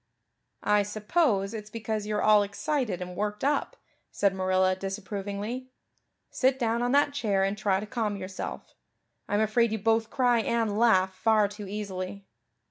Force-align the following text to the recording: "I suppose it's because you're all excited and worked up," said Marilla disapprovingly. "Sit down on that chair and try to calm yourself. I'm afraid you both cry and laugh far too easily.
"I 0.63 0.81
suppose 0.81 1.53
it's 1.53 1.69
because 1.69 2.07
you're 2.07 2.23
all 2.23 2.41
excited 2.41 3.03
and 3.03 3.15
worked 3.15 3.43
up," 3.43 3.77
said 4.09 4.33
Marilla 4.33 4.75
disapprovingly. 4.75 5.69
"Sit 6.31 6.57
down 6.57 6.81
on 6.81 6.91
that 6.93 7.13
chair 7.13 7.43
and 7.43 7.55
try 7.55 7.79
to 7.79 7.85
calm 7.85 8.17
yourself. 8.17 8.73
I'm 9.29 9.41
afraid 9.41 9.71
you 9.71 9.77
both 9.77 10.09
cry 10.09 10.39
and 10.41 10.75
laugh 10.79 11.13
far 11.13 11.47
too 11.47 11.67
easily. 11.67 12.25